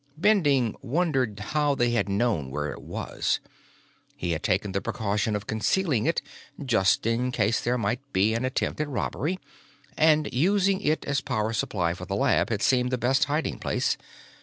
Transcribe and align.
Bending 0.17 0.75
wondered 0.81 1.39
how 1.39 1.75
they 1.75 1.91
had 1.91 2.09
known 2.09 2.49
where 2.49 2.71
it 2.71 2.81
was; 2.81 3.39
he 4.17 4.31
had 4.31 4.41
taken 4.41 4.71
the 4.71 4.81
precaution 4.81 5.35
of 5.35 5.45
concealing 5.45 6.07
it, 6.07 6.23
just 6.65 7.05
in 7.05 7.31
case 7.31 7.61
there 7.61 7.77
might 7.77 8.01
be 8.11 8.33
an 8.33 8.43
attempt 8.43 8.81
at 8.81 8.89
robbery, 8.89 9.39
and 9.95 10.27
using 10.33 10.81
it 10.81 11.05
as 11.05 11.21
power 11.21 11.53
supply 11.53 11.93
for 11.93 12.05
the 12.05 12.15
lab 12.15 12.49
had 12.49 12.63
seemed 12.63 12.89
the 12.89 12.97
best 12.97 13.25
hiding 13.25 13.59
place. 13.59 13.95